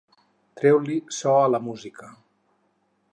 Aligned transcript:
Treu-li 0.61 0.95
so 1.17 1.35
a 1.43 1.53
la 1.57 1.61
música. 1.67 2.09